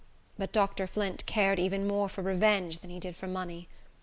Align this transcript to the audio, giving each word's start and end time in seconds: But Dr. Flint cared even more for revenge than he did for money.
But 0.35 0.51
Dr. 0.51 0.87
Flint 0.87 1.23
cared 1.27 1.59
even 1.59 1.85
more 1.87 2.09
for 2.09 2.23
revenge 2.23 2.79
than 2.79 2.89
he 2.89 2.99
did 2.99 3.15
for 3.15 3.27
money. 3.27 3.69